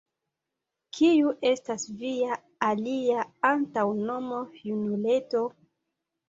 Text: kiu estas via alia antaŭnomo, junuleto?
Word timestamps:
kiu 0.99 1.33
estas 1.49 1.85
via 1.99 2.37
alia 2.69 3.27
antaŭnomo, 3.51 4.41
junuleto? 4.71 5.45